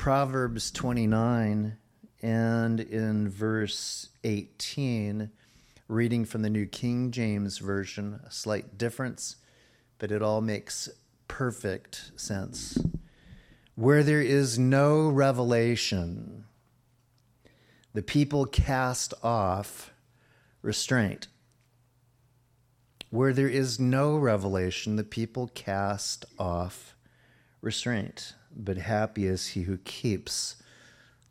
[0.00, 1.76] Proverbs 29
[2.22, 5.30] and in verse 18,
[5.88, 9.36] reading from the New King James Version, a slight difference,
[9.98, 10.88] but it all makes
[11.28, 12.78] perfect sense.
[13.74, 16.46] Where there is no revelation,
[17.92, 19.92] the people cast off
[20.62, 21.28] restraint.
[23.10, 26.96] Where there is no revelation, the people cast off
[27.60, 28.32] restraint.
[28.54, 30.56] But happy is he who keeps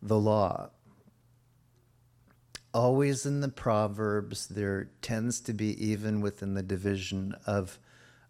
[0.01, 0.69] the law.
[2.73, 7.79] Always in the Proverbs, there tends to be, even within the division of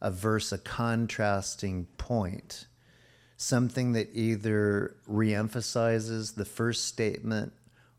[0.02, 2.66] a verse, a contrasting point,
[3.36, 7.52] something that either reemphasizes the first statement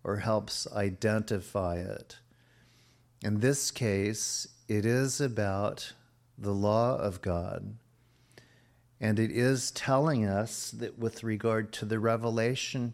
[0.02, 2.18] or helps identify it.
[3.22, 5.92] In this case, it is about
[6.38, 7.76] the law of God.
[9.00, 12.92] And it is telling us that with regard to the revelation,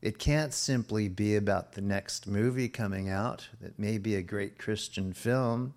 [0.00, 4.58] it can't simply be about the next movie coming out that may be a great
[4.58, 5.74] Christian film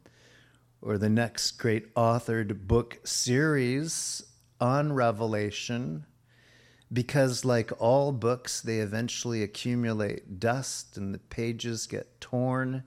[0.81, 4.23] or the next great authored book series
[4.59, 6.05] on Revelation,
[6.92, 12.83] because like all books, they eventually accumulate dust and the pages get torn.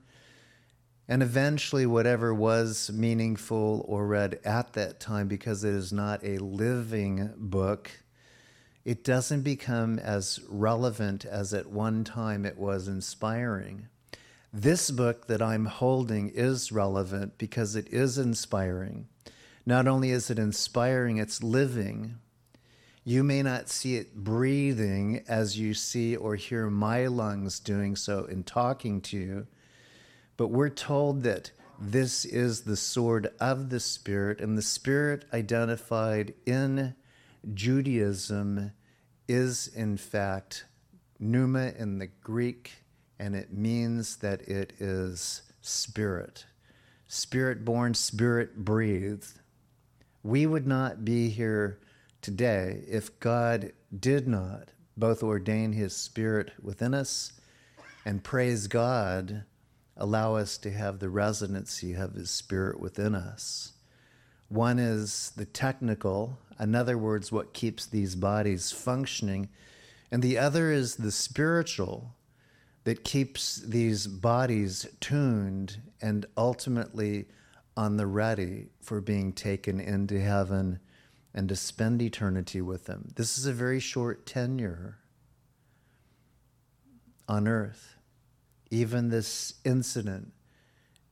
[1.07, 6.37] And eventually, whatever was meaningful or read at that time, because it is not a
[6.37, 7.91] living book,
[8.85, 13.87] it doesn't become as relevant as at one time it was inspiring.
[14.53, 19.07] This book that I'm holding is relevant because it is inspiring.
[19.65, 22.15] Not only is it inspiring, it's living.
[23.03, 28.25] You may not see it breathing as you see or hear my lungs doing so
[28.25, 29.47] in talking to you,
[30.41, 36.33] but we're told that this is the sword of the Spirit, and the Spirit identified
[36.47, 36.95] in
[37.53, 38.71] Judaism
[39.27, 40.65] is, in fact,
[41.19, 42.71] pneuma in the Greek
[43.19, 46.47] and it means that it is spirit.
[47.07, 49.39] Spirit born, spirit breathed.
[50.23, 51.77] We would not be here
[52.23, 57.33] today if God did not both ordain his spirit within us
[58.07, 59.43] and praise God,
[60.01, 63.73] allow us to have the residency of his spirit within us.
[64.49, 69.47] One is the technical, in other words, what keeps these bodies functioning,
[70.11, 72.15] and the other is the spiritual,
[72.83, 77.27] that keeps these bodies tuned and ultimately
[77.77, 80.79] on the ready for being taken into heaven
[81.33, 83.13] and to spend eternity with them.
[83.15, 84.97] This is a very short tenure
[87.27, 87.95] on earth.
[88.71, 90.31] Even this incident,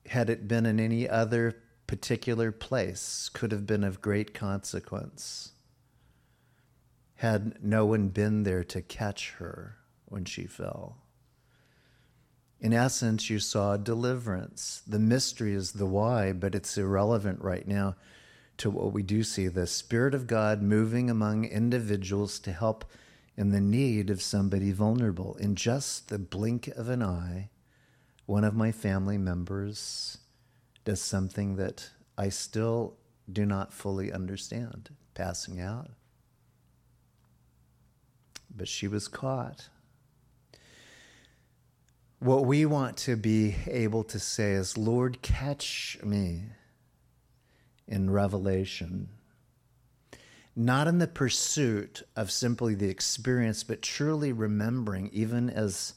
[0.07, 1.55] had it been in any other
[1.85, 5.51] particular place, could have been of great consequence.
[7.15, 9.75] Had no one been there to catch her
[10.05, 10.97] when she fell.
[12.61, 14.81] In essence, you saw deliverance.
[14.87, 17.95] The mystery is the why, but it's irrelevant right now
[18.57, 22.85] to what we do see the Spirit of God moving among individuals to help
[23.39, 25.37] in the need of somebody vulnerable.
[25.39, 27.49] In just the blink of an eye,
[28.25, 30.17] one of my family members
[30.83, 32.97] does something that I still
[33.31, 35.91] do not fully understand, passing out.
[38.53, 39.69] But she was caught.
[42.19, 46.43] What we want to be able to say is, Lord, catch me
[47.87, 49.07] in revelation.
[50.59, 55.93] Not in the pursuit of simply the experience, but truly remembering, even as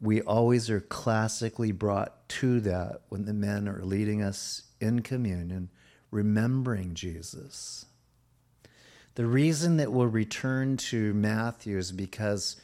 [0.00, 5.68] we always are classically brought to that when the men are leading us in communion,
[6.10, 7.84] remembering Jesus.
[9.14, 12.56] The reason that we'll return to Matthew is because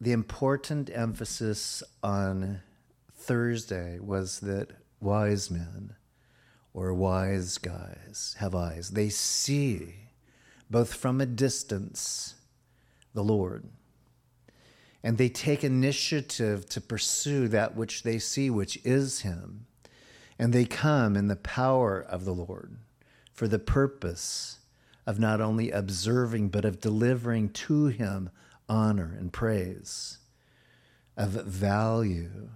[0.00, 2.60] the important emphasis on
[3.16, 4.70] Thursday was that
[5.00, 5.96] wise men
[6.74, 8.90] or wise guys have eyes.
[8.90, 9.94] They see,
[10.70, 12.34] both from a distance,
[13.14, 13.64] the Lord.
[15.02, 19.66] And they take initiative to pursue that which they see, which is Him.
[20.38, 22.76] And they come in the power of the Lord
[23.32, 24.58] for the purpose
[25.06, 28.30] of not only observing, but of delivering to Him
[28.68, 30.18] honor and praise,
[31.16, 32.50] of value.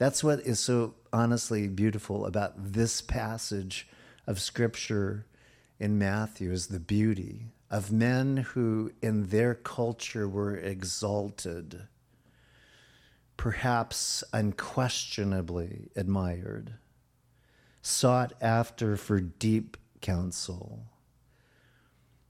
[0.00, 3.86] That's what is so honestly beautiful about this passage
[4.26, 5.26] of scripture
[5.78, 11.82] in Matthew is the beauty of men who in their culture were exalted,
[13.36, 16.76] perhaps unquestionably admired,
[17.82, 20.86] sought after for deep counsel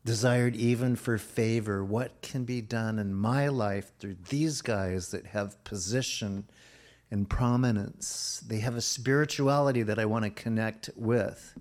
[0.05, 1.85] desired even for favor.
[1.85, 6.49] What can be done in my life through these guys that have position
[7.11, 8.43] and prominence?
[8.47, 11.55] They have a spirituality that I want to connect with.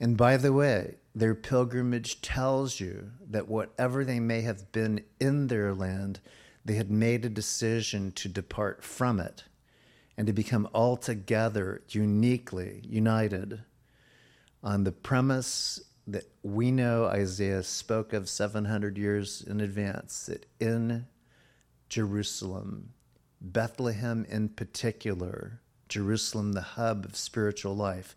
[0.00, 5.46] And by the way, their pilgrimage tells you that whatever they may have been in
[5.46, 6.20] their land,
[6.64, 9.44] they had made a decision to depart from it
[10.16, 13.62] and to become altogether uniquely united
[14.62, 21.06] on the premise that we know Isaiah spoke of 700 years in advance that in
[21.88, 22.92] Jerusalem,
[23.40, 28.16] Bethlehem in particular, Jerusalem, the hub of spiritual life,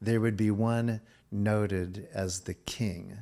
[0.00, 3.18] there would be one noted as the king.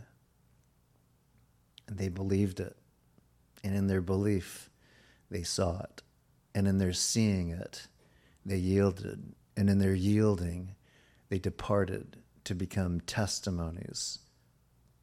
[1.87, 2.77] And they believed it.
[3.63, 4.69] And in their belief,
[5.31, 6.03] they saw it.
[6.55, 7.87] And in their seeing it,
[8.45, 9.35] they yielded.
[9.57, 10.75] And in their yielding,
[11.29, 14.19] they departed to become testimonies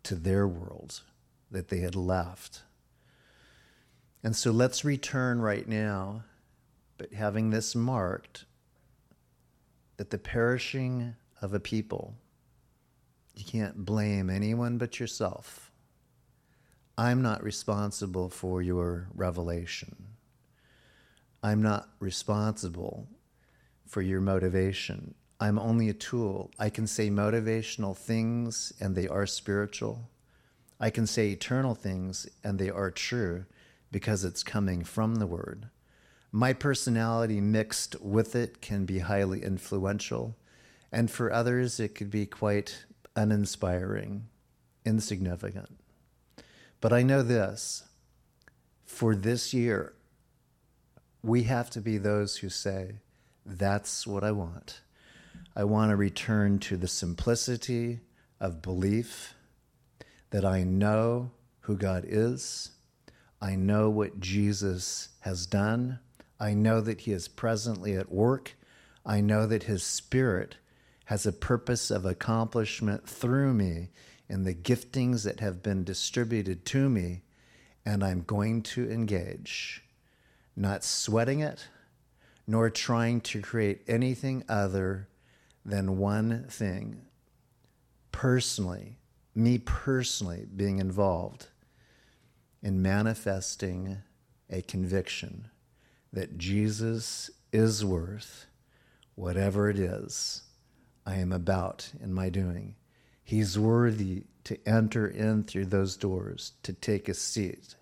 [0.03, 1.01] to their world
[1.49, 2.61] that they had left.
[4.23, 6.23] And so let's return right now,
[7.01, 8.45] but having this marked
[9.97, 12.13] that the perishing of a people,
[13.33, 15.71] you can't blame anyone but yourself.
[16.99, 19.95] I'm not responsible for your revelation.
[21.41, 23.07] I'm not responsible
[23.87, 25.15] for your motivation.
[25.39, 26.51] I'm only a tool.
[26.59, 30.07] I can say motivational things and they are spiritual.
[30.79, 33.45] I can say eternal things and they are true
[33.91, 35.71] because it's coming from the Word.
[36.31, 40.37] My personality mixed with it can be highly influential,
[40.91, 42.85] and for others, it could be quite
[43.15, 44.27] uninspiring,
[44.85, 45.77] insignificant.
[46.79, 47.83] But I know this
[48.85, 49.93] for this year,
[51.23, 52.95] we have to be those who say,
[53.45, 54.81] That's what I want.
[55.55, 57.99] I want to return to the simplicity
[58.39, 59.33] of belief
[60.29, 61.31] that I know
[61.61, 62.71] who God is.
[63.41, 65.99] I know what Jesus has done.
[66.41, 68.57] I know that He is presently at work.
[69.05, 70.57] I know that His Spirit
[71.05, 73.89] has a purpose of accomplishment through me
[74.27, 77.21] in the giftings that have been distributed to me,
[77.85, 79.83] and I'm going to engage,
[80.55, 81.67] not sweating it,
[82.47, 85.09] nor trying to create anything other
[85.63, 87.03] than one thing
[88.11, 88.97] personally,
[89.35, 91.49] me personally being involved
[92.63, 93.97] in manifesting
[94.49, 95.51] a conviction
[96.13, 98.45] that Jesus is worth
[99.15, 100.43] whatever it is
[101.05, 102.75] I am about in my doing.
[103.23, 107.75] He's worthy to enter in through those doors, to take a seat.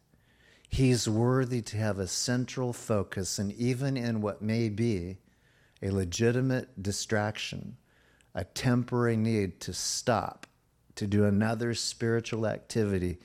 [0.68, 5.18] He's worthy to have a central focus, and even in what may be
[5.82, 7.78] a legitimate distraction,
[8.36, 10.46] a temporary need to stop,
[10.96, 13.18] to do another spiritual activity,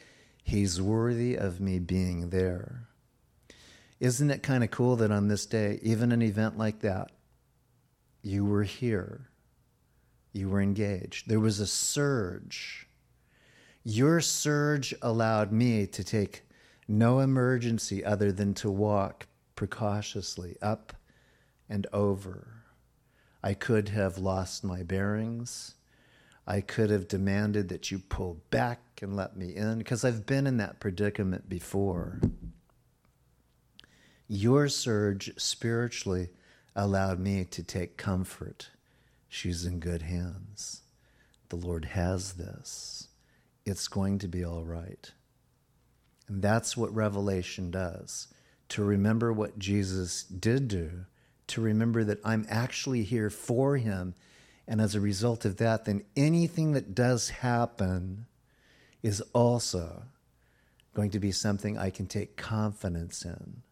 [0.43, 2.89] He's worthy of me being there.
[4.01, 7.11] Isn't it kind of cool that on this day, even an event like that,
[8.23, 9.29] you were here?
[10.33, 11.29] You were engaged.
[11.29, 12.89] There was a surge.
[13.85, 16.43] Your surge allowed me to take
[16.89, 20.95] no emergency other than to walk precautiously up
[21.69, 22.65] and over.
[23.43, 25.75] I could have lost my bearings.
[26.47, 30.47] I could have demanded that you pull back and let me in because I've been
[30.47, 32.21] in that predicament before.
[34.29, 36.31] Your surge spiritually
[36.75, 38.71] allowed me to take comfort.
[39.29, 40.83] She's in good hands.
[41.51, 43.09] The Lord has this.
[43.67, 45.11] It's going to be all right.
[46.27, 48.29] And that's what Revelation does
[48.71, 51.05] to remember what Jesus did do,
[51.49, 54.15] to remember that I'm actually here for him.
[54.67, 58.27] And as a result of that, then anything that does happen
[59.03, 60.05] is also
[60.95, 63.64] going to be something I can take confidence in.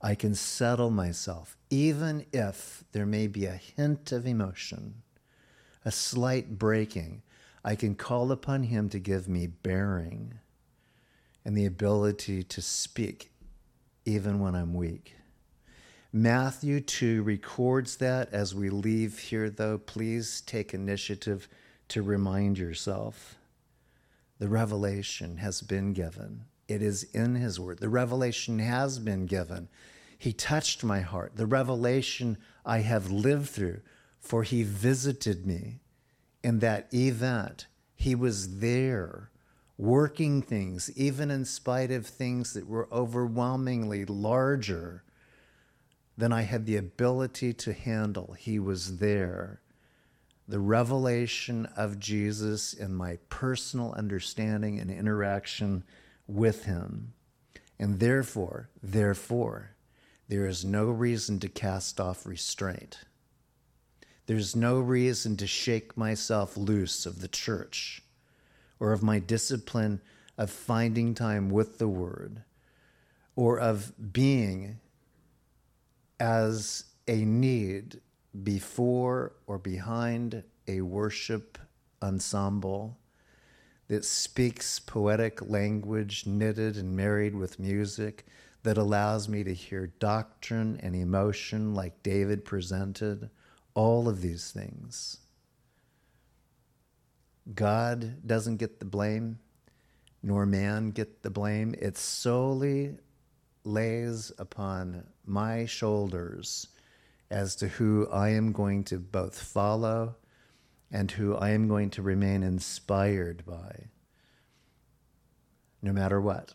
[0.00, 5.02] I can settle myself, even if there may be a hint of emotion,
[5.84, 7.22] a slight breaking.
[7.64, 10.34] I can call upon Him to give me bearing
[11.44, 13.32] and the ability to speak
[14.04, 15.14] even when I'm weak.
[16.12, 19.78] Matthew 2 records that as we leave here, though.
[19.78, 21.48] Please take initiative
[21.88, 23.36] to remind yourself.
[24.38, 26.44] The revelation has been given.
[26.68, 27.78] It is in His Word.
[27.78, 29.68] The revelation has been given.
[30.18, 31.36] He touched my heart.
[31.36, 33.80] The revelation I have lived through,
[34.20, 35.80] for He visited me
[36.42, 37.66] in that event.
[37.94, 39.30] He was there
[39.78, 45.04] working things, even in spite of things that were overwhelmingly larger
[46.16, 48.34] than I had the ability to handle.
[48.38, 49.60] He was there.
[50.48, 55.82] the revelation of Jesus in my personal understanding and interaction
[56.26, 57.12] with him.
[57.78, 59.76] And therefore, therefore,
[60.28, 63.00] there is no reason to cast off restraint.
[64.26, 68.02] There's no reason to shake myself loose of the church
[68.80, 70.00] or of my discipline
[70.36, 72.42] of finding time with the Word
[73.36, 74.80] or of being
[76.18, 78.00] as a need
[78.42, 81.58] before or behind a worship
[82.02, 82.98] ensemble
[83.88, 88.26] that speaks poetic language knitted and married with music
[88.62, 93.30] that allows me to hear doctrine and emotion like David presented,
[93.74, 95.18] all of these things.
[97.54, 99.38] God doesn't get the blame,
[100.22, 101.74] nor man get the blame.
[101.78, 102.96] It solely
[103.62, 106.68] lays upon my shoulders
[107.30, 110.16] as to who I am going to both follow
[110.90, 113.86] and who I am going to remain inspired by,
[115.82, 116.54] no matter what,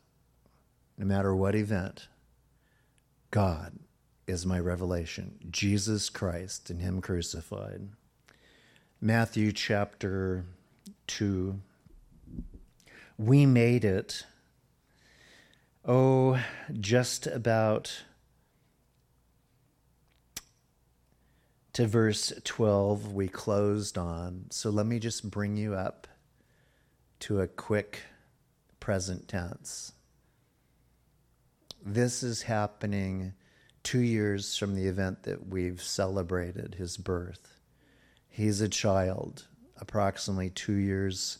[0.97, 2.07] no matter what event.
[3.29, 3.79] God
[4.27, 7.89] is my revelation, Jesus Christ and Him crucified.
[8.99, 10.45] Matthew chapter
[11.07, 11.59] 2.
[13.17, 14.25] We made it,
[15.85, 16.39] oh,
[16.79, 18.03] just about
[21.81, 24.45] to verse 12 we closed on.
[24.51, 26.07] So let me just bring you up
[27.21, 28.01] to a quick
[28.79, 29.93] present tense.
[31.83, 33.33] This is happening
[33.81, 37.57] two years from the event that we've celebrated his birth.
[38.29, 39.47] He's a child,
[39.79, 41.39] approximately two years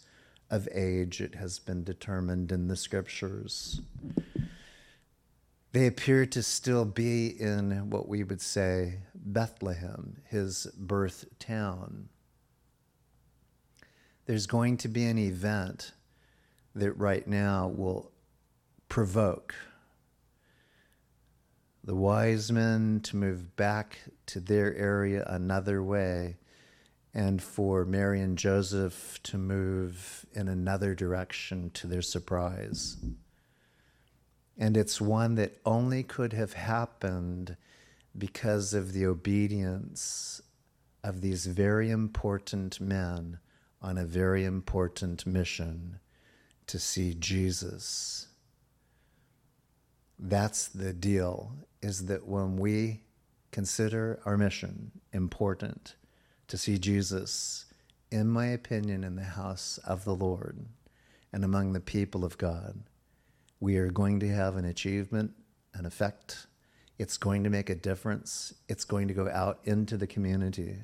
[0.49, 3.81] of age, it has been determined in the scriptures.
[5.73, 12.09] They appear to still be in what we would say Bethlehem, his birth town.
[14.25, 15.93] There's going to be an event
[16.75, 18.11] that right now will
[18.89, 19.55] provoke
[21.83, 26.37] the wise men to move back to their area another way,
[27.13, 32.97] and for Mary and Joseph to move in another direction to their surprise.
[34.61, 37.57] And it's one that only could have happened
[38.15, 40.39] because of the obedience
[41.03, 43.39] of these very important men
[43.81, 45.99] on a very important mission
[46.67, 48.27] to see Jesus.
[50.19, 53.01] That's the deal, is that when we
[53.49, 55.95] consider our mission important
[56.49, 57.65] to see Jesus,
[58.11, 60.67] in my opinion, in the house of the Lord
[61.33, 62.83] and among the people of God,
[63.61, 65.31] we are going to have an achievement,
[65.75, 66.47] an effect.
[66.97, 68.53] It's going to make a difference.
[68.67, 70.77] It's going to go out into the community.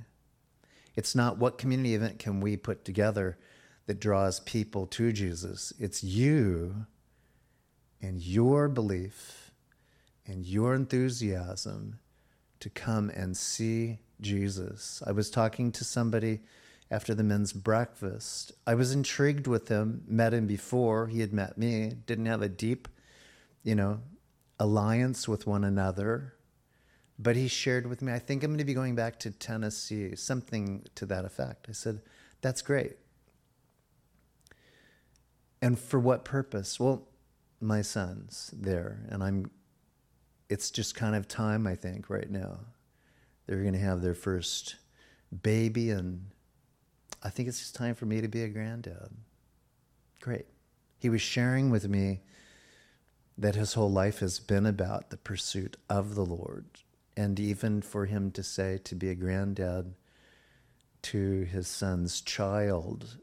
[0.96, 3.38] It's not what community event can we put together
[3.88, 5.74] that draws people to Jesus.
[5.80, 6.86] It's you
[8.02, 9.52] and your belief
[10.28, 12.00] and your enthusiasm
[12.60, 15.02] to come and see Jesus.
[15.06, 16.42] I was talking to somebody
[16.90, 18.52] after the men's breakfast.
[18.66, 22.50] I was intrigued with him, met him before he had met me, didn't have a
[22.50, 22.88] deep,
[23.64, 24.00] you know,
[24.60, 26.34] alliance with one another.
[27.20, 30.16] But he shared with me, I think I'm going to be going back to Tennessee,
[30.16, 31.68] something to that effect.
[31.70, 32.02] I said,
[32.42, 32.98] That's great.
[35.62, 36.80] And for what purpose?
[36.80, 37.08] Well,
[37.60, 39.50] my son's there, and I'm,
[40.50, 42.60] it's just kind of time, I think, right now.
[43.48, 44.76] They're going to have their first
[45.42, 46.28] baby, and
[47.24, 49.10] I think it's just time for me to be a granddad.
[50.22, 50.46] Great.
[51.00, 52.22] He was sharing with me
[53.38, 56.66] that his whole life has been about the pursuit of the Lord.
[57.16, 59.94] And even for him to say to be a granddad
[61.04, 63.18] to his son's child,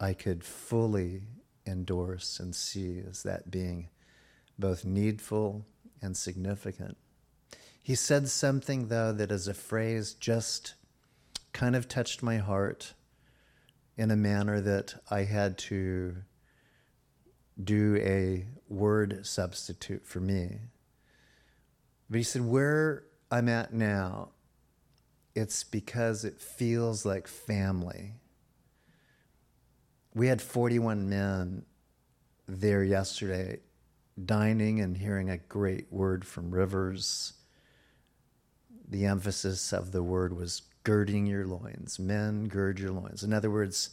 [0.00, 1.22] I could fully
[1.66, 3.88] endorse and see as that being
[4.58, 5.66] both needful
[6.02, 6.96] and significant.
[7.82, 10.74] He said something, though, that is a phrase just
[11.54, 12.92] kind of touched my heart
[13.96, 16.16] in a manner that I had to
[17.62, 20.58] do a word substitute for me.
[22.10, 24.30] But he said, Where I'm at now,
[25.34, 28.14] it's because it feels like family.
[30.12, 31.64] We had 41 men
[32.46, 33.60] there yesterday
[34.22, 37.32] dining and hearing a great word from Rivers.
[38.88, 41.98] The emphasis of the word was girding your loins.
[41.98, 43.22] Men, gird your loins.
[43.22, 43.90] In other words,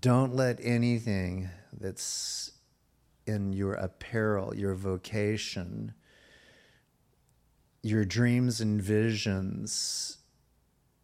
[0.00, 2.52] don't let anything that's
[3.26, 5.94] in your apparel, your vocation,
[7.82, 10.18] your dreams and visions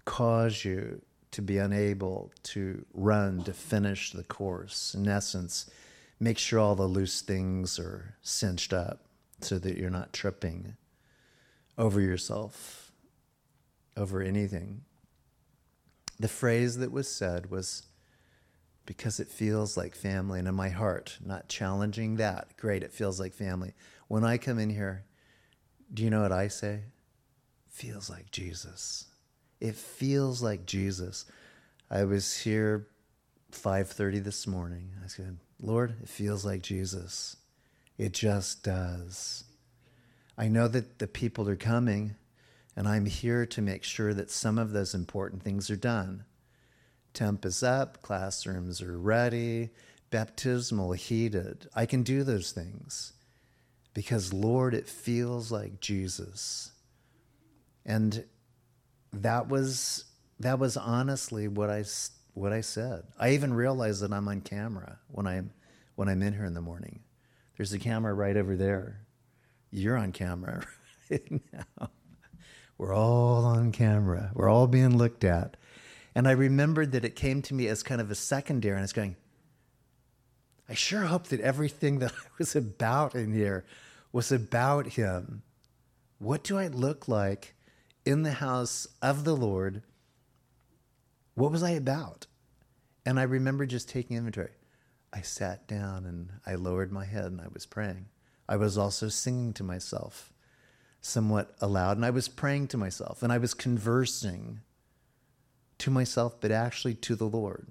[0.04, 4.94] cause you to be unable to run to finish the course.
[4.94, 5.70] In essence,
[6.18, 9.04] make sure all the loose things are cinched up
[9.40, 10.76] so that you're not tripping
[11.76, 12.90] over yourself,
[13.96, 14.82] over anything.
[16.20, 17.84] The phrase that was said was,
[18.86, 20.38] because it feels like family.
[20.38, 23.74] And in my heart, not challenging that, great, it feels like family.
[24.08, 25.04] When I come in here,
[25.92, 26.84] do you know what I say?
[27.68, 29.06] Feels like Jesus.
[29.60, 31.24] It feels like Jesus.
[31.90, 32.88] I was here
[33.52, 34.94] 5:30 this morning.
[35.04, 37.36] I said, "Lord, it feels like Jesus.
[37.96, 39.44] It just does."
[40.36, 42.16] I know that the people are coming,
[42.78, 46.24] and I'm here to make sure that some of those important things are done.
[47.12, 49.70] Temp is up, classrooms are ready,
[50.10, 51.66] baptismal heated.
[51.74, 53.14] I can do those things
[53.94, 56.70] because, Lord, it feels like Jesus.
[57.84, 58.24] And
[59.12, 60.04] that was
[60.38, 61.82] that was honestly what I
[62.34, 63.02] what I said.
[63.18, 65.50] I even realized that I'm on camera when I'm
[65.96, 67.00] when I'm in here in the morning.
[67.56, 69.00] There's a camera right over there.
[69.72, 70.64] You're on camera
[71.10, 71.90] right now.
[72.78, 74.30] We're all on camera.
[74.34, 75.56] We're all being looked at.
[76.14, 78.82] And I remembered that it came to me as kind of a secondary, and I
[78.82, 79.16] was going,
[80.68, 83.64] I sure hope that everything that I was about in here
[84.12, 85.42] was about Him.
[86.18, 87.54] What do I look like
[88.04, 89.82] in the house of the Lord?
[91.34, 92.26] What was I about?
[93.04, 94.50] And I remember just taking inventory.
[95.12, 98.06] I sat down and I lowered my head and I was praying.
[98.48, 100.32] I was also singing to myself
[101.00, 104.60] somewhat aloud and I was praying to myself and I was conversing
[105.78, 107.68] to myself, but actually to the Lord.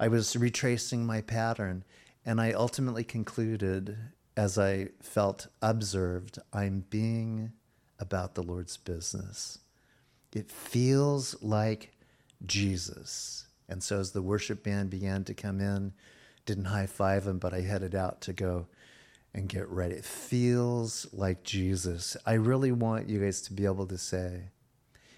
[0.00, 1.84] I was retracing my pattern
[2.24, 3.96] and I ultimately concluded
[4.36, 7.52] as I felt observed, I'm being
[7.98, 9.58] about the Lord's business.
[10.32, 11.92] It feels like
[12.46, 13.48] Jesus.
[13.68, 15.92] And so as the worship band began to come in,
[16.46, 18.68] didn't high five him, but I headed out to go
[19.34, 19.94] and get ready.
[19.94, 22.16] It feels like Jesus.
[22.26, 24.50] I really want you guys to be able to say,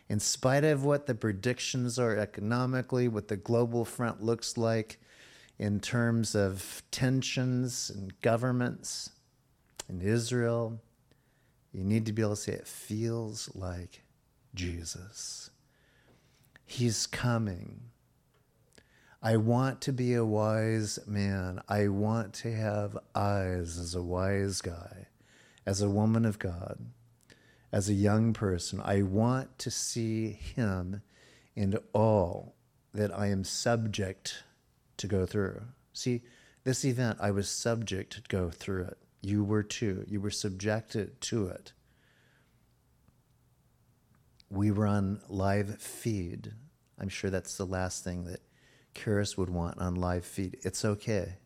[0.08, 4.98] in spite of what the predictions are economically, what the global front looks like
[5.58, 9.10] in terms of tensions and governments
[9.88, 10.80] in Israel,
[11.72, 14.02] you need to be able to say, it feels like
[14.54, 15.50] Jesus.
[16.66, 17.89] He's coming.
[19.22, 21.60] I want to be a wise man.
[21.68, 25.08] I want to have eyes as a wise guy,
[25.66, 26.78] as a woman of God,
[27.70, 28.80] as a young person.
[28.82, 31.02] I want to see him
[31.54, 32.54] in all
[32.94, 34.44] that I am subject
[34.96, 35.62] to go through.
[35.92, 36.22] See,
[36.64, 38.98] this event, I was subject to go through it.
[39.22, 40.04] You were too.
[40.08, 41.72] You were subjected to it
[44.50, 46.52] we were on live feed.
[46.98, 48.40] I'm sure that's the last thing that
[49.00, 50.58] Karis would want on live feed.
[50.62, 51.38] It's okay.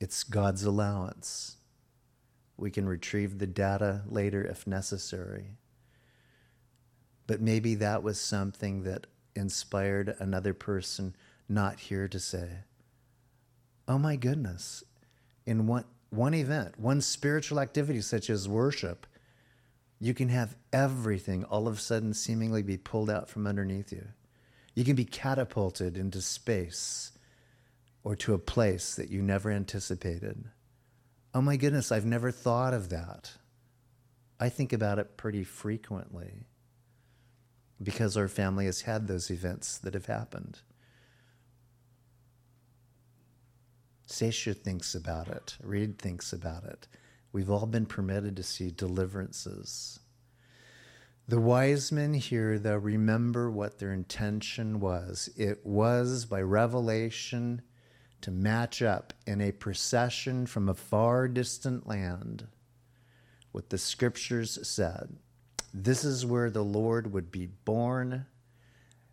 [0.00, 1.56] It's God's allowance.
[2.56, 5.56] We can retrieve the data later if necessary.
[7.26, 11.14] But maybe that was something that inspired another person
[11.48, 12.48] not here to say,
[13.86, 14.84] Oh my goodness,
[15.46, 19.06] in one, one event, one spiritual activity such as worship,
[19.98, 24.08] you can have everything all of a sudden seemingly be pulled out from underneath you.
[24.78, 27.10] You can be catapulted into space
[28.04, 30.44] or to a place that you never anticipated.
[31.34, 33.32] Oh my goodness, I've never thought of that.
[34.38, 36.44] I think about it pretty frequently
[37.82, 40.60] because our family has had those events that have happened.
[44.06, 46.86] Sasha thinks about it, Reed thinks about it.
[47.32, 49.98] We've all been permitted to see deliverances.
[51.28, 55.28] The wise men here, though, remember what their intention was.
[55.36, 57.60] It was by revelation
[58.22, 62.48] to match up in a procession from a far distant land
[63.52, 65.16] what the scriptures said.
[65.74, 68.24] This is where the Lord would be born.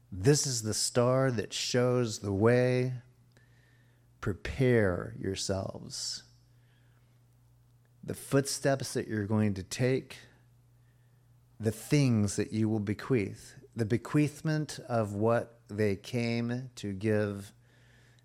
[0.09, 2.93] This is the star that shows the way.
[4.21, 6.23] Prepare yourselves
[8.05, 10.17] the footsteps that you're going to take,
[11.59, 17.53] the things that you will bequeath, the bequeathment of what they came to give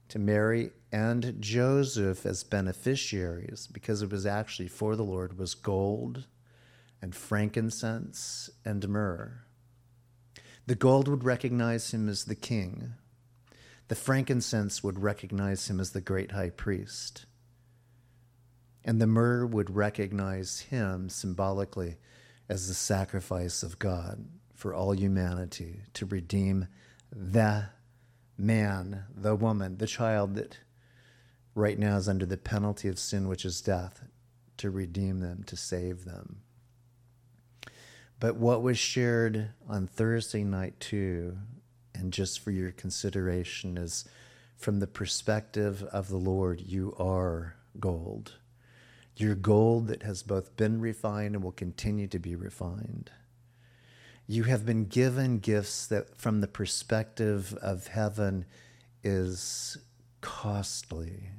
[0.09, 6.27] to Mary and Joseph as beneficiaries, because it was actually for the Lord, was gold
[7.01, 9.45] and frankincense and myrrh.
[10.67, 12.95] The gold would recognize him as the king.
[13.89, 17.27] The frankincense would recognize him as the great high priest
[18.85, 21.97] and the myrrh would recognize him symbolically
[22.51, 26.67] as the sacrifice of God for all humanity to redeem
[27.13, 27.67] the
[28.37, 30.59] man, the woman, the child that
[31.55, 34.03] right now is under the penalty of sin, which is death,
[34.57, 36.43] to redeem them, to save them.
[38.19, 41.39] But what was shared on Thursday night, too,
[41.95, 44.05] and just for your consideration, is
[44.57, 48.40] from the perspective of the Lord, you are gold.
[49.21, 53.11] You're gold that has both been refined and will continue to be refined.
[54.27, 58.47] You have been given gifts that, from the perspective of heaven,
[59.05, 59.77] is
[60.23, 61.33] costly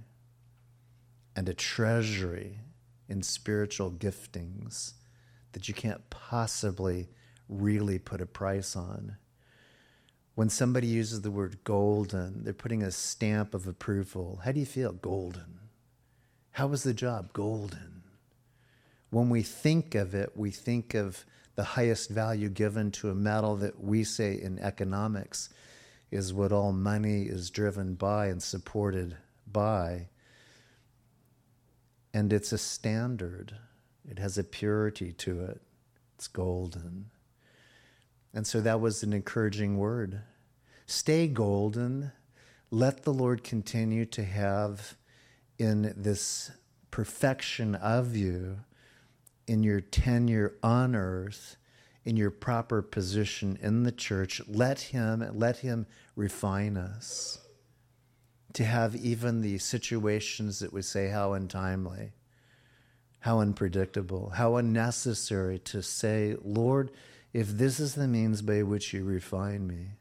[1.35, 2.59] and a treasury
[3.09, 4.93] in spiritual giftings
[5.53, 7.09] that you can't possibly
[7.49, 9.17] really put a price on.
[10.35, 14.41] When somebody uses the word golden, they're putting a stamp of approval.
[14.43, 14.91] How do you feel?
[14.91, 15.60] Golden.
[16.51, 17.33] How was the job?
[17.33, 18.03] Golden.
[19.09, 23.55] When we think of it, we think of the highest value given to a metal
[23.57, 25.49] that we say in economics
[26.11, 29.17] is what all money is driven by and supported
[29.51, 30.07] by.
[32.13, 33.55] And it's a standard,
[34.09, 35.61] it has a purity to it.
[36.15, 37.09] It's golden.
[38.33, 40.21] And so that was an encouraging word.
[40.85, 42.11] Stay golden.
[42.69, 44.95] Let the Lord continue to have
[45.61, 46.49] in this
[46.89, 48.57] perfection of you,
[49.45, 51.55] in your tenure on earth,
[52.03, 54.41] in your proper position in the church.
[54.47, 57.39] Let Him, let Him refine us
[58.53, 62.11] to have even the situations that we say how untimely,
[63.19, 66.89] how unpredictable, how unnecessary to say, Lord,
[67.33, 69.91] if this is the means by which you refine me,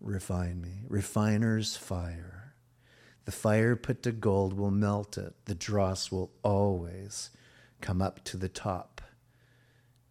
[0.00, 0.84] refine me.
[0.88, 2.37] Refiner's fire.
[3.28, 5.34] The fire put to gold will melt it.
[5.44, 7.28] The dross will always
[7.82, 9.02] come up to the top.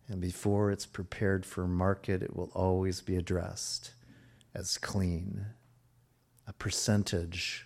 [0.07, 3.93] And before it's prepared for market, it will always be addressed
[4.53, 5.47] as clean
[6.45, 7.65] a percentage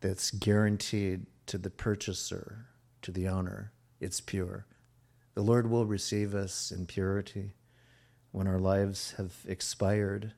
[0.00, 2.66] that's guaranteed to the purchaser,
[3.02, 3.72] to the owner.
[3.98, 4.64] It's pure.
[5.34, 7.50] The Lord will receive us in purity
[8.30, 10.34] when our lives have expired,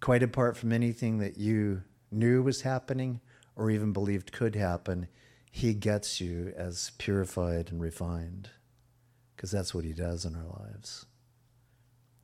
[0.00, 3.22] quite apart from anything that you knew was happening
[3.56, 5.08] or even believed could happen.
[5.50, 8.50] He gets you as purified and refined
[9.34, 11.06] because that's what He does in our lives.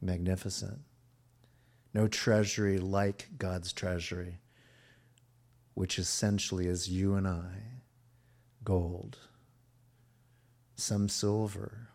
[0.00, 0.80] Magnificent.
[1.94, 4.38] No treasury like God's treasury
[5.74, 7.62] which essentially is you and I
[8.64, 9.18] gold,
[10.76, 11.88] some silver.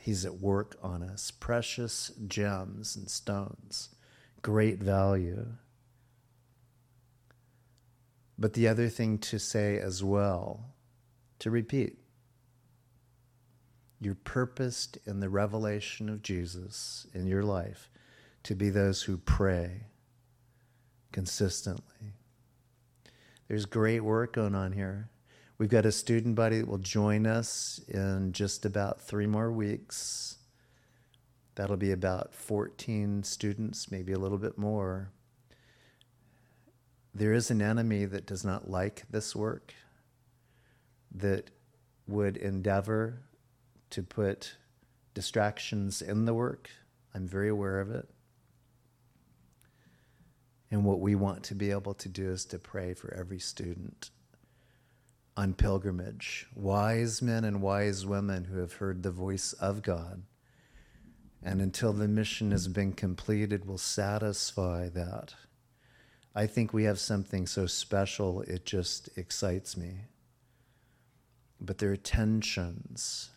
[0.00, 3.90] He's at work on us, precious gems and stones,
[4.42, 5.46] great value.
[8.40, 10.64] But the other thing to say as well,
[11.40, 11.98] to repeat,
[14.00, 17.90] you're purposed in the revelation of Jesus in your life
[18.44, 19.82] to be those who pray
[21.12, 22.14] consistently.
[23.46, 25.10] There's great work going on here.
[25.58, 30.38] We've got a student body that will join us in just about three more weeks.
[31.56, 35.10] That'll be about 14 students, maybe a little bit more.
[37.14, 39.74] There is an enemy that does not like this work,
[41.14, 41.50] that
[42.06, 43.22] would endeavor
[43.90, 44.56] to put
[45.14, 46.70] distractions in the work.
[47.14, 48.08] I'm very aware of it.
[50.70, 54.10] And what we want to be able to do is to pray for every student
[55.36, 60.22] on pilgrimage, wise men and wise women who have heard the voice of God.
[61.42, 65.34] And until the mission has been completed, will satisfy that.
[66.34, 70.02] I think we have something so special, it just excites me.
[71.60, 73.30] But there are tensions.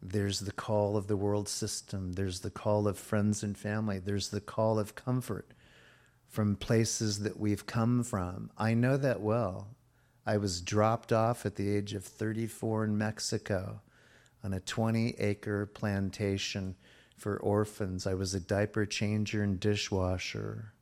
[0.00, 4.30] There's the call of the world system, there's the call of friends and family, there's
[4.30, 5.52] the call of comfort
[6.26, 8.50] from places that we've come from.
[8.56, 9.68] I know that well.
[10.24, 13.82] I was dropped off at the age of 34 in Mexico
[14.42, 16.76] on a 20 acre plantation
[17.16, 18.06] for orphans.
[18.06, 20.72] I was a diaper changer and dishwasher.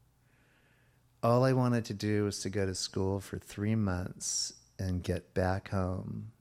[1.23, 5.35] All I wanted to do was to go to school for three months and get
[5.35, 6.33] back home.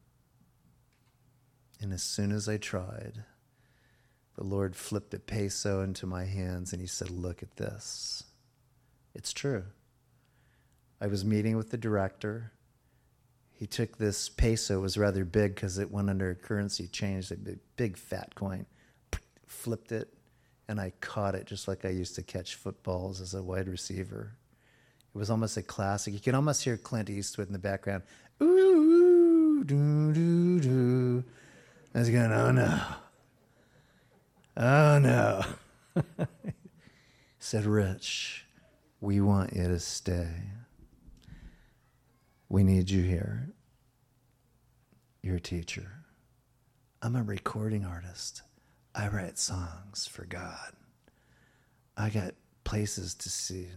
[1.82, 3.26] And as soon as I tried,
[4.38, 8.24] the Lord flipped a peso into my hands and He said, Look at this.
[9.14, 9.66] It's true.
[11.02, 12.54] I was meeting with the director.
[13.52, 17.32] He took this peso, it was rather big because it went under a currency change,
[17.32, 18.66] a big, big fat coin,
[19.46, 20.14] flipped it,
[20.70, 24.38] and I caught it just like I used to catch footballs as a wide receiver.
[25.20, 26.14] It was almost a classic.
[26.14, 28.04] You can almost hear Clint Eastwood in the background.
[28.42, 31.24] Ooh, doo, doo, doo.
[31.94, 32.82] I was going, oh no.
[34.56, 35.44] Oh no.
[37.38, 38.46] said, Rich,
[39.02, 40.30] we want you to stay.
[42.48, 43.50] We need you here.
[45.22, 46.06] You're a teacher.
[47.02, 48.42] I'm a recording artist.
[48.96, 50.72] I write songs for God.
[51.98, 53.68] I got places to see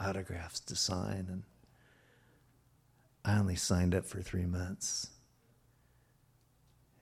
[0.00, 1.42] autographs to sign, and
[3.24, 5.08] I only signed up for three months.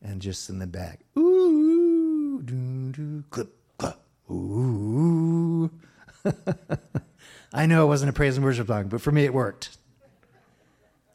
[0.01, 5.71] And just in the back, ooh, doo, doo, clip, clap, ooh.
[7.53, 9.77] I know it wasn't a praise and worship song, but for me it worked.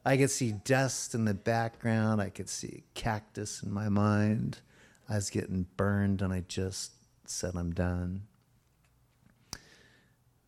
[0.05, 2.21] I could see dust in the background.
[2.21, 4.59] I could see a cactus in my mind.
[5.07, 6.91] I was getting burned, and I just
[7.25, 8.23] said, I'm done.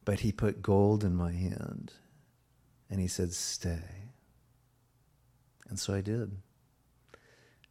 [0.06, 1.92] But he put gold in my hand,
[2.90, 3.82] and he said, Stay.
[5.68, 6.32] And so I did.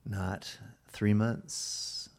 [0.05, 2.11] Not three months,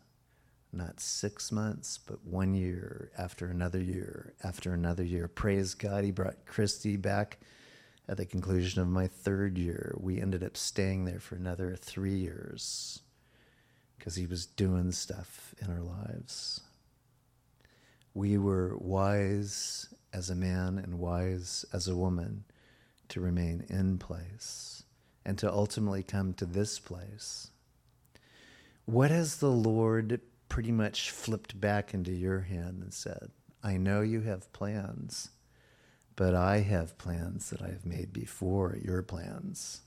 [0.71, 5.27] not six months, but one year after another year after another year.
[5.27, 7.37] Praise God, he brought Christy back
[8.07, 12.15] at the conclusion of my third year, we ended up staying there for another three
[12.15, 13.01] years
[13.97, 16.61] because he was doing stuff in our lives.
[18.13, 22.45] We were wise as a man and wise as a woman
[23.09, 24.83] to remain in place
[25.25, 27.49] and to ultimately come to this place.
[28.85, 33.31] What has the Lord pretty much flipped back into your hand and said,
[33.63, 35.29] I know you have plans
[36.15, 39.81] but I have plans that I have made before your plans.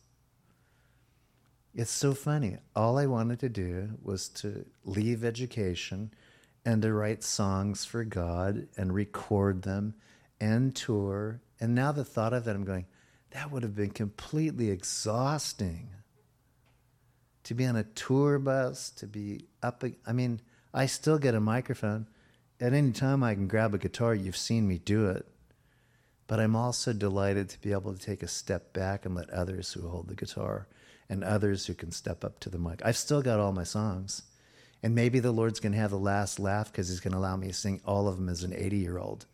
[1.75, 2.59] It's so funny.
[2.75, 6.13] All I wanted to do was to leave education
[6.65, 9.95] and to write songs for God and record them
[10.41, 11.41] and tour.
[11.61, 12.87] And now the thought of that, I'm going,
[13.31, 15.91] that would have been completely exhausting.
[17.45, 19.83] To be on a tour bus, to be up.
[20.07, 20.41] I mean,
[20.73, 22.07] I still get a microphone.
[22.61, 25.27] At any time I can grab a guitar, you've seen me do it.
[26.27, 29.73] But I'm also delighted to be able to take a step back and let others
[29.73, 30.69] who hold the guitar
[31.09, 32.83] and others who can step up to the mic.
[32.85, 34.23] I've still got all my songs.
[34.83, 37.37] And maybe the Lord's going to have the last laugh because he's going to allow
[37.37, 39.27] me to sing all of them as an 80 year old.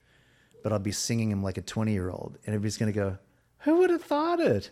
[0.64, 2.38] But I'll be singing them like a 20 year old.
[2.44, 3.18] And everybody's going to go,
[3.58, 4.70] Who would have thought it?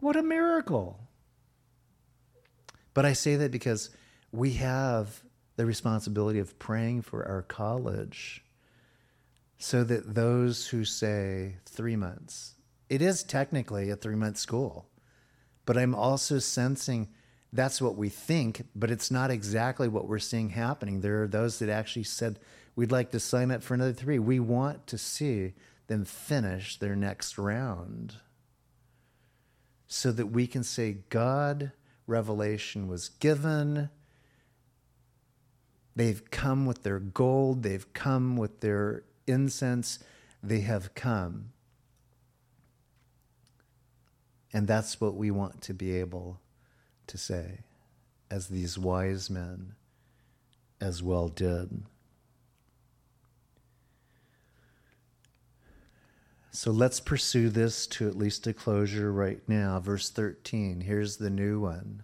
[0.00, 0.98] What a miracle.
[2.94, 3.90] But I say that because
[4.32, 5.22] we have
[5.56, 8.42] the responsibility of praying for our college
[9.58, 12.54] so that those who say three months,
[12.88, 14.88] it is technically a three month school,
[15.66, 17.08] but I'm also sensing
[17.52, 21.00] that's what we think, but it's not exactly what we're seeing happening.
[21.00, 22.38] There are those that actually said,
[22.76, 24.18] We'd like to sign up for another three.
[24.18, 25.54] We want to see
[25.86, 28.16] them finish their next round
[29.88, 31.72] so that we can say, God,
[32.06, 33.88] revelation was given.
[35.94, 39.98] They've come with their gold, they've come with their incense,
[40.42, 41.52] they have come.
[44.52, 46.40] And that's what we want to be able
[47.06, 47.60] to say,
[48.30, 49.74] as these wise men
[50.80, 51.84] as well did.
[56.56, 59.78] So let's pursue this to at least a closure right now.
[59.78, 62.02] Verse 13, here's the new one.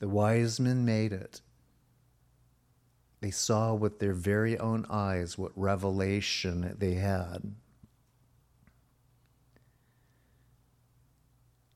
[0.00, 1.40] The wise men made it.
[3.22, 7.54] They saw with their very own eyes what revelation they had.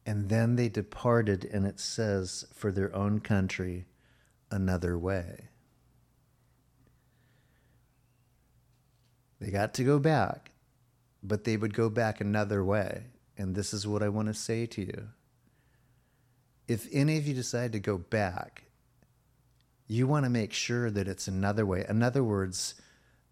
[0.05, 3.87] And then they departed, and it says, for their own country
[4.51, 5.48] another way.
[9.41, 10.51] They got to go back,
[11.23, 13.05] but they would go back another way.
[13.37, 15.09] And this is what I want to say to you.
[16.67, 18.65] If any of you decide to go back,
[19.87, 21.87] you want to make sure that it's another way.
[21.89, 22.75] In other words,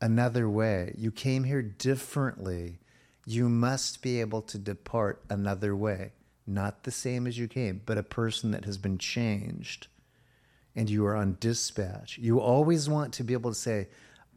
[0.01, 0.95] another way.
[0.97, 2.79] You came here differently.
[3.27, 6.13] You must be able to depart another way.
[6.47, 9.89] Not the same as you came, but a person that has been changed.
[10.75, 12.19] And you are on dispatch.
[12.19, 13.89] You always want to be able to say,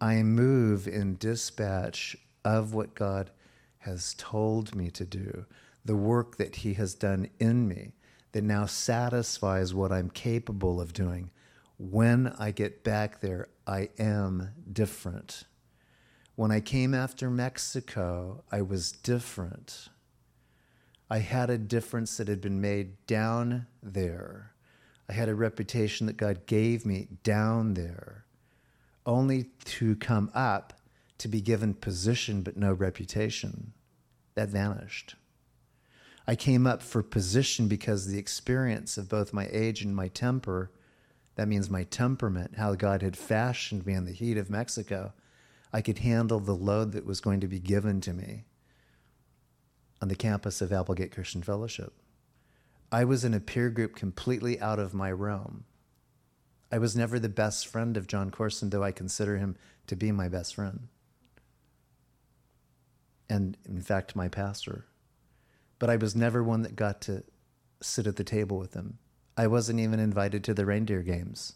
[0.01, 3.31] I move in dispatch of what God
[3.79, 5.45] has told me to do,
[5.83, 7.93] the work that He has done in me
[8.31, 11.31] that now satisfies what I'm capable of doing
[11.79, 15.45] when I get back there, I am different.
[16.35, 19.87] When I came after Mexico, I was different.
[21.09, 24.51] I had a difference that had been made down there.
[25.07, 28.25] I had a reputation that God gave me down there,
[29.09, 30.73] only to come up
[31.17, 33.73] to be given position but no reputation.
[34.35, 35.15] That vanished.
[36.27, 40.71] I came up for position because the experience of both my age and my temper,
[41.35, 45.13] that means my temperament, how God had fashioned me in the heat of Mexico,
[45.73, 48.45] I could handle the load that was going to be given to me
[50.01, 51.93] on the campus of Applegate Christian Fellowship.
[52.91, 55.65] I was in a peer group completely out of my realm.
[56.71, 59.55] I was never the best friend of Jon Courson, though I consider him
[59.87, 60.87] to be my best friend.
[63.29, 64.85] And in fact, my pastor.
[65.79, 67.23] But I was never one that got to
[67.81, 68.99] sit at the table with him.
[69.37, 71.53] I wasn't even invited to the reindeer games.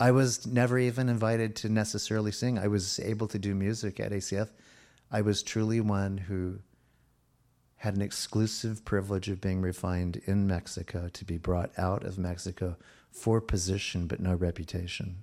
[0.00, 2.58] I was never even invited to necessarily sing.
[2.58, 4.48] I was able to do music at ACF.
[5.10, 6.60] I was truly one who
[7.80, 12.76] had an exclusive privilege of being refined in Mexico to be brought out of Mexico
[13.10, 15.22] for position but no reputation.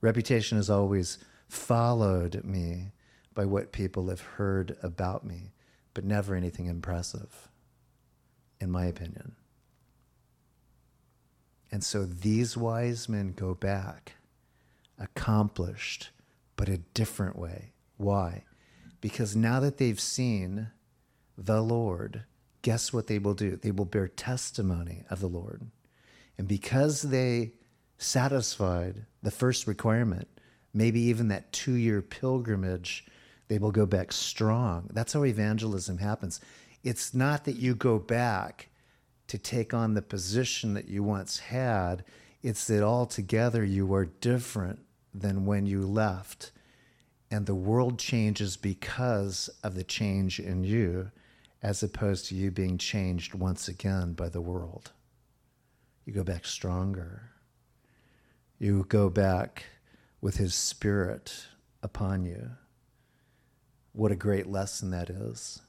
[0.00, 1.18] Reputation has always
[1.48, 2.92] followed me
[3.34, 5.50] by what people have heard about me,
[5.92, 7.48] but never anything impressive,
[8.60, 9.34] in my opinion.
[11.72, 14.12] And so these wise men go back,
[15.00, 16.10] accomplished,
[16.54, 17.72] but a different way.
[17.96, 18.44] Why?
[19.00, 20.68] Because now that they've seen
[21.36, 22.24] the Lord,
[22.62, 23.56] guess what they will do?
[23.56, 25.62] They will bear testimony of the Lord.
[26.38, 27.52] And because they
[27.98, 30.28] satisfied the first requirement,
[30.72, 33.06] maybe even that two year pilgrimage,
[33.48, 34.88] they will go back strong.
[34.92, 36.40] That's how evangelism happens.
[36.82, 38.68] It's not that you go back
[39.28, 42.04] to take on the position that you once had,
[42.42, 44.80] it's that altogether you are different
[45.14, 46.50] than when you left.
[47.30, 51.10] And the world changes because of the change in you
[51.64, 54.92] as opposed to you being changed once again by the world.
[56.04, 57.30] You go back stronger.
[58.58, 59.64] You go back
[60.20, 61.46] with His Spirit
[61.82, 62.50] upon you.
[63.92, 65.62] What a great lesson that is.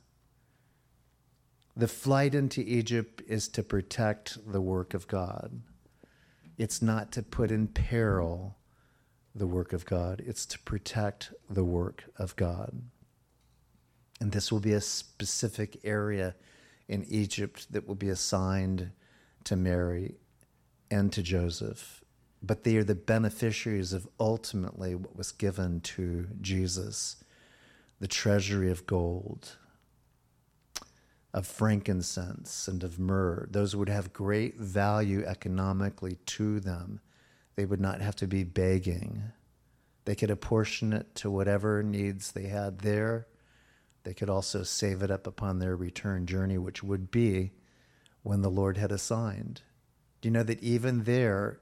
[1.78, 5.62] The flight into Egypt is to protect the work of God.
[6.58, 8.58] It's not to put in peril
[9.34, 12.82] the work of God, it's to protect the work of God.
[14.20, 16.36] And this will be a specific area
[16.88, 18.92] in Egypt that will be assigned
[19.44, 20.16] to Mary
[20.90, 22.04] and to Joseph.
[22.42, 27.18] But they are the beneficiaries of ultimately what was given to Jesus
[28.02, 29.58] the treasury of gold,
[31.34, 33.48] of frankincense, and of myrrh.
[33.50, 37.00] Those would have great value economically to them.
[37.56, 39.24] They would not have to be begging.
[40.04, 43.28] They could apportion it to whatever needs they had there
[44.06, 47.52] they could also save it up upon their return journey, which would be
[48.24, 49.64] when the Lord had assigned.
[50.22, 51.60] Do you know that even there,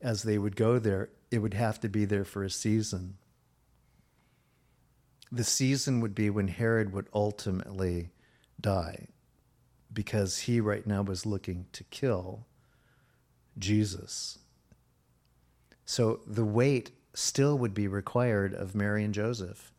[0.00, 3.18] as they would go there, it would have to be there for a season?
[5.30, 8.10] The season would be when Herod would ultimately
[8.60, 9.08] die,
[9.92, 12.46] because he right now was looking to kill
[13.58, 14.38] Jesus.
[15.84, 19.71] So the wait still would be required of Mary and Joseph.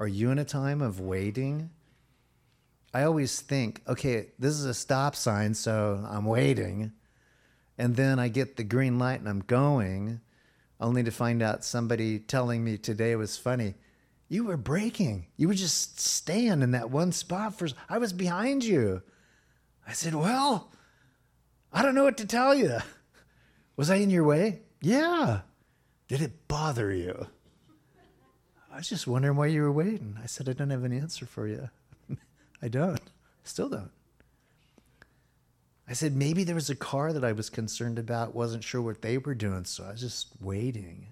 [0.00, 1.68] Are you in a time of waiting?
[2.94, 6.92] I always think, okay, this is a stop sign, so I'm waiting.
[7.76, 10.22] And then I get the green light and I'm going,
[10.80, 13.74] only to find out somebody telling me today was funny.
[14.26, 15.26] You were braking.
[15.36, 17.68] You were just staying in that one spot for.
[17.86, 19.02] I was behind you.
[19.86, 20.72] I said, Well,
[21.74, 22.78] I don't know what to tell you.
[23.76, 24.60] Was I in your way?
[24.80, 25.40] Yeah.
[26.08, 27.26] Did it bother you?
[28.80, 30.16] I was just wondering why you were waiting.
[30.22, 31.68] I said, I don't have an answer for you.
[32.62, 32.98] I don't.
[33.44, 33.90] Still don't.
[35.86, 39.02] I said, maybe there was a car that I was concerned about, wasn't sure what
[39.02, 41.08] they were doing, so I was just waiting.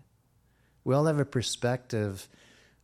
[0.83, 2.27] We all have a perspective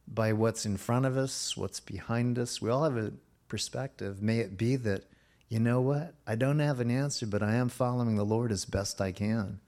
[0.06, 2.60] by what's in front of us, what's behind us.
[2.60, 3.14] We all have a
[3.48, 4.20] perspective.
[4.20, 5.04] May it be that,
[5.48, 6.12] you know what?
[6.26, 9.60] I don't have an answer, but I am following the Lord as best I can.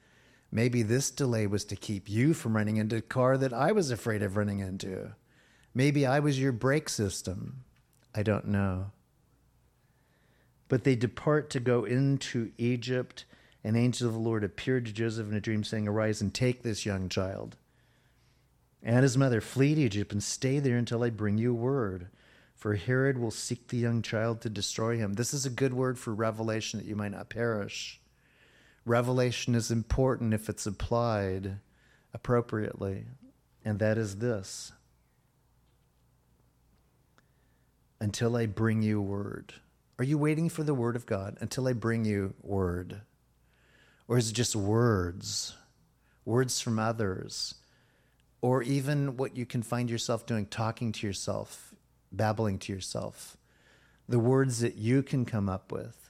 [0.57, 3.91] Maybe this delay was to keep you from running into a car that I was
[3.91, 5.13] afraid of running into.
[5.75, 7.65] Maybe I was your brake system.
[8.15, 8.87] I don't know.
[10.69, 13.27] But they depart to go into Egypt.
[13.65, 16.63] An angel of the Lord appeared to Joseph in a dream, saying, Arise and take
[16.63, 17.57] this young child
[18.83, 22.07] and his mother, flee to Egypt and stay there until I bring you word.
[22.55, 25.13] For Herod will seek the young child to destroy him.
[25.13, 28.01] This is a good word for revelation that you might not perish.
[28.87, 31.59] Revelation is important if it's applied
[32.15, 33.05] appropriately,
[33.65, 34.73] and that is this
[38.01, 39.55] until I bring you word.
[39.99, 43.01] Are you waiting for the word of God until I bring you word?
[44.07, 45.55] Or is it just words,
[46.25, 47.55] words from others?
[48.41, 51.75] Or even what you can find yourself doing, talking to yourself,
[52.13, 53.37] babbling to yourself.
[54.09, 56.06] the words that you can come up with.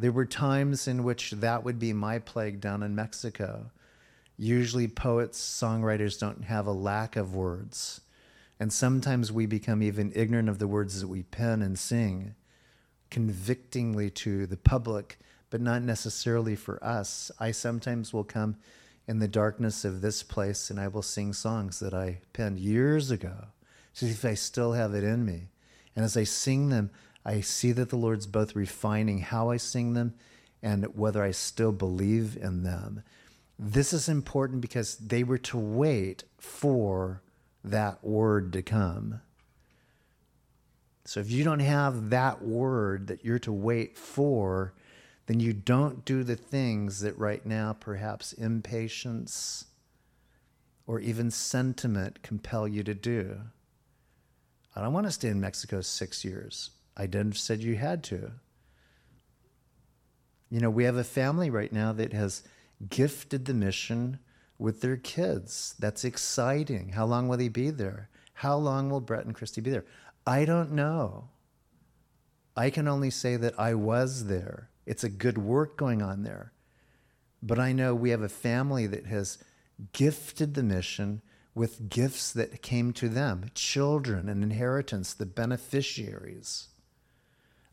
[0.00, 3.72] There were times in which that would be my plague down in Mexico.
[4.36, 8.00] Usually, poets, songwriters don't have a lack of words.
[8.60, 12.36] And sometimes we become even ignorant of the words that we pen and sing,
[13.10, 15.18] convictingly to the public,
[15.50, 17.32] but not necessarily for us.
[17.40, 18.56] I sometimes will come
[19.08, 23.10] in the darkness of this place and I will sing songs that I penned years
[23.10, 23.46] ago,
[23.94, 25.48] to see if I still have it in me.
[25.96, 26.92] And as I sing them,
[27.28, 30.14] I see that the Lord's both refining how I sing them
[30.62, 33.02] and whether I still believe in them.
[33.58, 37.20] This is important because they were to wait for
[37.62, 39.20] that word to come.
[41.04, 44.72] So if you don't have that word that you're to wait for,
[45.26, 49.66] then you don't do the things that right now perhaps impatience
[50.86, 53.42] or even sentiment compel you to do.
[54.74, 56.70] I don't want to stay in Mexico six years.
[56.98, 58.32] I didn't said you had to.
[60.50, 62.42] You know, we have a family right now that has
[62.88, 64.18] gifted the mission
[64.58, 65.76] with their kids.
[65.78, 66.90] That's exciting.
[66.90, 68.08] How long will they be there?
[68.34, 69.84] How long will Brett and Christy be there?
[70.26, 71.28] I don't know.
[72.56, 74.70] I can only say that I was there.
[74.84, 76.52] It's a good work going on there.
[77.40, 79.38] But I know we have a family that has
[79.92, 81.22] gifted the mission
[81.54, 86.68] with gifts that came to them children, an inheritance, the beneficiaries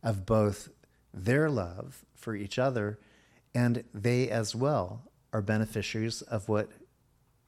[0.06, 0.70] of both
[1.14, 3.00] their love for each other,
[3.54, 6.70] and they as well are beneficiaries of what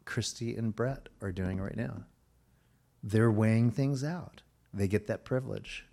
[0.04, 2.06] Christy and Brett are doing right now.
[3.04, 4.42] They're weighing things out,
[4.74, 5.86] they get that privilege.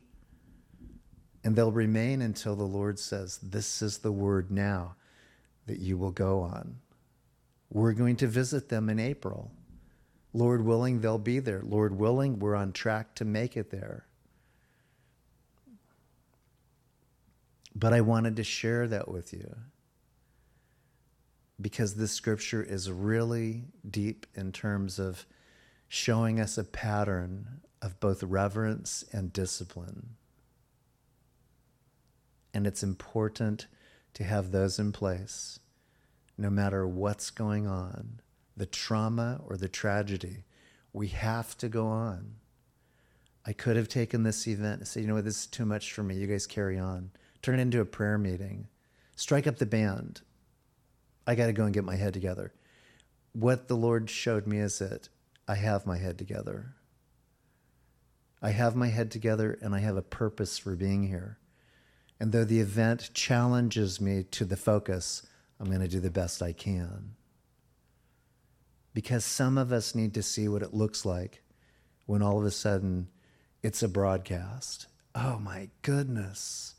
[1.45, 4.97] And they'll remain until the Lord says, This is the word now
[5.67, 6.77] that you will go on.
[7.71, 9.51] We're going to visit them in April.
[10.33, 11.61] Lord willing, they'll be there.
[11.63, 14.07] Lord willing, we're on track to make it there.
[17.75, 19.57] But I wanted to share that with you
[21.61, 25.27] because this scripture is really deep in terms of
[25.89, 30.17] showing us a pattern of both reverence and discipline.
[32.53, 33.67] And it's important
[34.15, 35.59] to have those in place
[36.37, 38.21] no matter what's going on,
[38.57, 40.45] the trauma or the tragedy.
[40.93, 42.37] We have to go on.
[43.47, 45.93] I could have taken this event and said, you know what, this is too much
[45.93, 46.17] for me.
[46.17, 47.11] You guys carry on.
[47.45, 48.69] Turn it into a prayer meeting.
[49.17, 50.23] Strike up the band.
[51.27, 52.55] I got to go and get my head together.
[53.35, 55.11] What the Lord showed me is that
[55.47, 56.75] I have my head together.
[58.41, 61.37] I have my head together and I have a purpose for being here.
[62.19, 65.27] And though the event challenges me to the focus,
[65.61, 67.11] I'm going to do the best I can.
[68.95, 71.43] Because some of us need to see what it looks like
[72.07, 73.09] when all of a sudden
[73.63, 74.87] it's a broadcast.
[75.15, 76.74] Oh my goodness.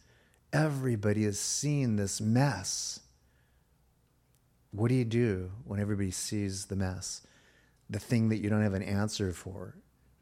[0.56, 3.02] Everybody has seen this mess.
[4.72, 7.28] What do you do when everybody sees the mess?
[7.90, 9.76] The thing that you don't have an answer for,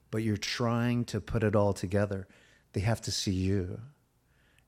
[0.10, 2.28] but you're trying to put it all together.
[2.74, 3.80] They have to see you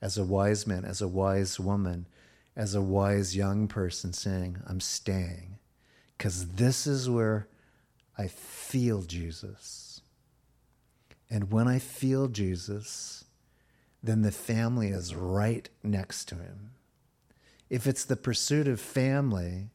[0.04, 2.06] as a wise man, as a wise woman,
[2.56, 5.58] as a wise young person saying, I'm staying.
[6.16, 7.48] Because this is where
[8.16, 10.02] I feel Jesus.
[11.28, 13.25] And when I feel Jesus,
[14.06, 16.72] then the family is right next to him.
[17.70, 19.70] If it's the pursuit of family,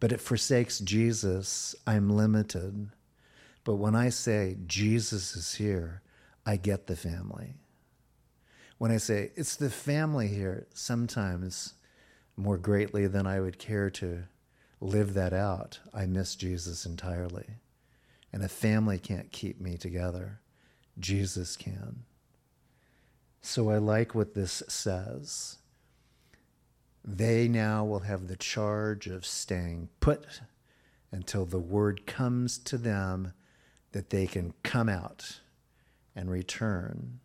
[0.00, 2.90] but it forsakes Jesus, I'm limited.
[3.64, 6.02] But when I say Jesus is here,
[6.44, 7.54] I get the family.
[8.78, 11.74] When I say it's the family here, sometimes
[12.36, 14.24] more greatly than I would care to
[14.80, 17.46] live that out, I miss Jesus entirely.
[18.32, 20.40] And a family can't keep me together,
[20.98, 22.04] Jesus can.
[23.40, 25.58] So I like what this says.
[27.04, 30.40] They now will have the charge of staying put
[31.12, 33.32] until the word comes to them
[33.92, 35.40] that they can come out
[36.16, 37.20] and return.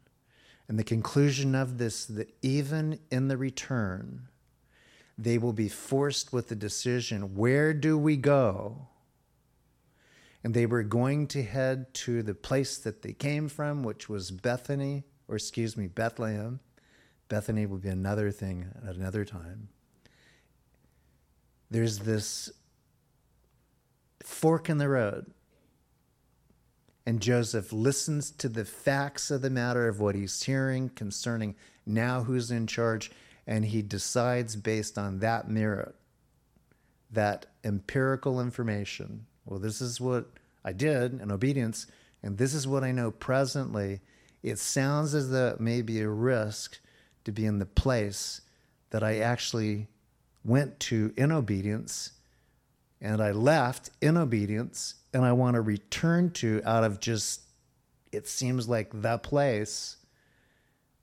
[0.68, 4.28] And the conclusion of this that even in the return,
[5.18, 8.88] they will be forced with the decision where do we go?
[10.44, 14.32] And they were going to head to the place that they came from, which was
[14.32, 16.60] Bethany, or excuse me, Bethlehem.
[17.30, 19.70] Bethany will be another thing at another time.
[21.72, 22.52] There's this
[24.22, 25.32] fork in the road.
[27.06, 31.56] And Joseph listens to the facts of the matter of what he's hearing concerning
[31.86, 33.10] now who's in charge,
[33.48, 35.96] and he decides based on that merit,
[37.10, 39.26] that empirical information.
[39.46, 40.30] Well, this is what
[40.64, 41.88] I did in obedience,
[42.22, 44.02] and this is what I know presently
[44.44, 46.80] it sounds as though it may be a risk
[47.26, 48.42] to be in the place
[48.90, 49.88] that I actually
[50.44, 52.14] went to in obedience
[53.02, 57.42] and I left in obedience and I want to return to out of just,
[58.12, 59.98] it seems like the place.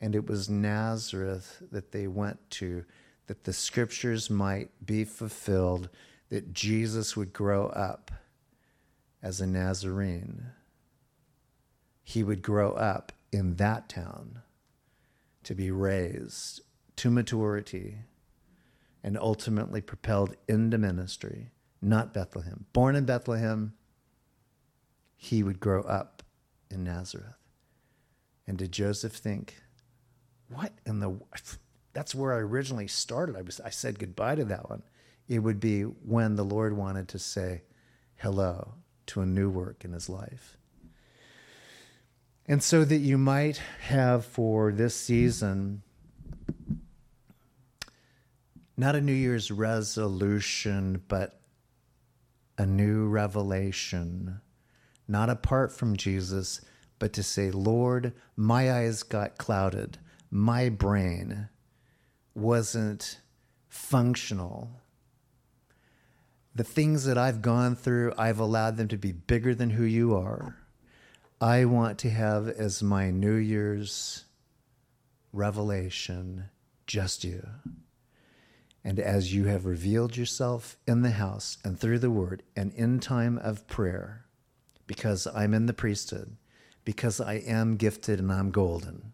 [0.01, 2.85] And it was Nazareth that they went to,
[3.27, 5.89] that the scriptures might be fulfilled,
[6.29, 8.13] that Jesus would grow up
[9.21, 10.47] as a Nazarene.
[12.05, 14.43] He would grow up in that town
[15.45, 16.61] to be raised
[16.97, 17.99] to maturity
[19.03, 21.51] and ultimately propelled into ministry,
[21.81, 22.67] not Bethlehem.
[22.73, 23.75] Born in Bethlehem,
[25.17, 26.23] he would grow up
[26.71, 27.37] in Nazareth.
[28.47, 29.57] And did Joseph think,
[30.49, 31.19] what in the
[31.93, 33.37] that's where I originally started.
[33.37, 34.83] I was I said goodbye to that one.
[35.27, 37.63] It would be when the Lord wanted to say
[38.17, 38.75] hello
[39.07, 40.58] to a new work in his life.
[42.51, 45.83] And so that you might have for this season
[48.79, 51.41] not a New Year's resolution, but
[52.57, 54.41] a new revelation,
[55.09, 56.61] not apart from Jesus,
[57.01, 59.99] but to say, Lord, my eyes got clouded.
[60.31, 61.49] My brain
[62.37, 63.21] wasn't
[63.69, 64.81] functional.
[66.55, 70.15] The things that I've gone through, I've allowed them to be bigger than who you
[70.15, 70.58] are.
[71.41, 74.25] I want to have as my New Year's
[75.33, 76.47] revelation
[76.85, 77.47] just you.
[78.83, 82.99] And as you have revealed yourself in the house and through the word and in
[82.99, 84.25] time of prayer,
[84.89, 86.37] because I'm in the priesthood,
[86.85, 89.13] because I am gifted and I'm golden,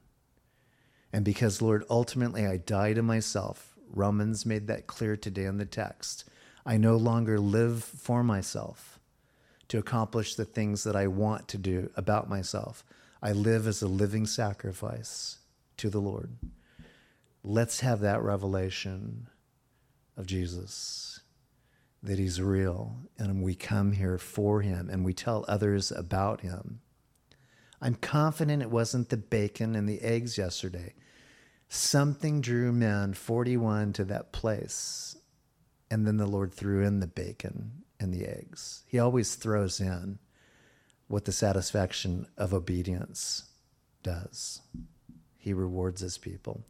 [1.13, 3.77] and because, Lord, ultimately I die to myself.
[3.91, 6.25] Romans made that clear today in the text.
[6.65, 8.94] I no longer live for myself
[9.69, 12.85] to accomplish the things that I want to do about myself.
[13.23, 15.39] I live as a living sacrifice
[15.79, 16.37] to the Lord.
[17.43, 19.29] Let's have that revelation
[20.17, 21.21] of Jesus,
[22.03, 26.81] that he's real, and we come here for him and we tell others about him.
[27.81, 30.95] I'm confident it wasn't the bacon and the eggs yesterday.
[31.69, 35.17] Something drew men 41 to that place,
[35.91, 38.83] and then the Lord threw in the bacon the eggs.
[38.87, 40.19] He always throws in
[41.09, 43.45] what the satisfaction of obedience
[44.03, 44.61] does.
[45.37, 46.63] He rewards his people.